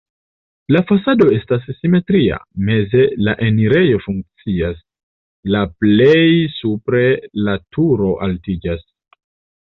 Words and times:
La 0.75 0.79
fasado 0.91 1.25
estas 1.33 1.65
simetria, 1.79 2.37
meze 2.69 3.03
la 3.27 3.35
enirejo 3.47 3.99
funkcias, 4.05 4.79
la 5.55 5.61
plej 5.83 6.31
supre 6.55 7.03
la 7.49 7.55
turo 7.77 8.09
altiĝas. 8.29 8.83